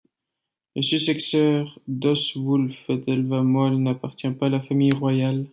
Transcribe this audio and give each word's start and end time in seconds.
Le 0.75 0.81
successeur 0.81 1.77
d'Oswulf, 1.87 2.89
Æthelwald 2.89 3.45
Moll, 3.45 3.75
n'appartient 3.77 4.31
pas 4.31 4.47
à 4.47 4.49
la 4.49 4.59
famille 4.59 4.91
royale. 4.95 5.45